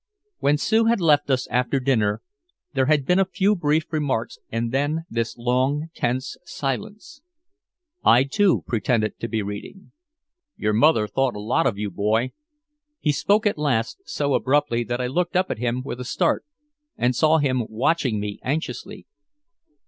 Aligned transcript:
When 0.39 0.57
Sue 0.57 0.85
had 0.85 0.99
left 0.99 1.29
us 1.29 1.45
after 1.49 1.79
dinner, 1.79 2.23
there 2.73 2.87
had 2.87 3.05
been 3.05 3.19
a 3.19 3.23
few 3.25 3.55
brief 3.55 3.85
remarks 3.93 4.39
and 4.51 4.71
then 4.71 5.05
this 5.11 5.37
long 5.37 5.89
tense 5.93 6.37
silence. 6.43 7.21
I, 8.03 8.23
too, 8.23 8.63
pretended 8.65 9.19
to 9.19 9.27
be 9.27 9.43
reading. 9.43 9.91
"Your 10.57 10.73
mother 10.73 11.05
thought 11.07 11.35
a 11.35 11.39
lot 11.39 11.67
of 11.67 11.77
you, 11.77 11.91
boy." 11.91 12.31
He 12.99 13.11
spoke 13.11 13.45
at 13.45 13.59
last 13.59 13.99
so 14.05 14.33
abruptly 14.33 14.83
that 14.85 14.99
I 14.99 15.05
looked 15.05 15.35
up 15.35 15.51
at 15.51 15.59
him 15.59 15.83
with 15.85 15.99
a 15.99 16.03
start, 16.05 16.45
and 16.97 17.15
saw 17.15 17.37
him 17.37 17.67
watching 17.69 18.19
me 18.19 18.39
anxiously. 18.41 19.05